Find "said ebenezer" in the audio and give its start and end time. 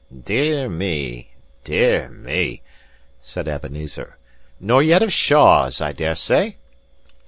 3.21-4.17